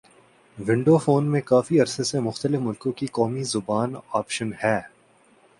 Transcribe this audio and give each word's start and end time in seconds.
window 0.57 0.95
phone 0.97 1.23
میں 1.31 1.41
کافی 1.41 1.79
عرصے 1.81 2.03
سے 2.03 2.19
مختلف 2.19 2.59
ملکوں 2.61 2.91
کی 2.91 3.07
قومی 3.11 3.43
زبان 3.53 3.89
آپشن 4.11 4.51
ہے 4.63 4.79